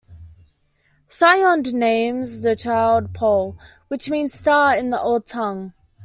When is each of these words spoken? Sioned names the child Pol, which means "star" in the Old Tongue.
Sioned 1.07 1.75
names 1.75 2.41
the 2.41 2.55
child 2.55 3.13
Pol, 3.13 3.55
which 3.87 4.09
means 4.09 4.33
"star" 4.33 4.75
in 4.75 4.89
the 4.89 4.99
Old 4.99 5.27
Tongue. 5.27 5.73